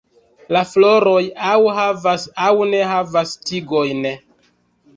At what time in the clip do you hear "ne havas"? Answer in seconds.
2.73-3.37